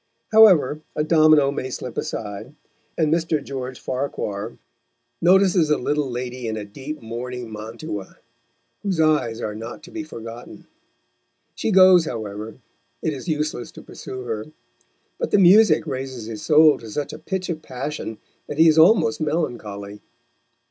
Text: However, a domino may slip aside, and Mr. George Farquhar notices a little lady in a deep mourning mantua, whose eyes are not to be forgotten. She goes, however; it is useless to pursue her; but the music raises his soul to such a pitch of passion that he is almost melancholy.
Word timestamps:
However, 0.31 0.81
a 0.95 1.03
domino 1.03 1.51
may 1.51 1.69
slip 1.69 1.95
aside, 1.95 2.55
and 2.97 3.13
Mr. 3.13 3.39
George 3.43 3.79
Farquhar 3.79 4.57
notices 5.21 5.69
a 5.69 5.77
little 5.77 6.09
lady 6.09 6.47
in 6.47 6.57
a 6.57 6.65
deep 6.65 7.03
mourning 7.03 7.51
mantua, 7.53 8.17
whose 8.81 8.99
eyes 8.99 9.41
are 9.41 9.53
not 9.53 9.83
to 9.83 9.91
be 9.91 10.01
forgotten. 10.01 10.65
She 11.53 11.69
goes, 11.69 12.05
however; 12.05 12.55
it 13.03 13.13
is 13.13 13.27
useless 13.27 13.71
to 13.73 13.83
pursue 13.83 14.21
her; 14.21 14.47
but 15.19 15.29
the 15.29 15.37
music 15.37 15.85
raises 15.85 16.25
his 16.25 16.41
soul 16.41 16.79
to 16.79 16.89
such 16.89 17.13
a 17.13 17.19
pitch 17.19 17.47
of 17.49 17.61
passion 17.61 18.17
that 18.47 18.57
he 18.57 18.67
is 18.67 18.79
almost 18.79 19.21
melancholy. 19.21 20.01